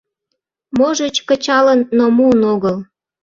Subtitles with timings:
[0.77, 2.77] —Можыч, кычалын, но муын огыл.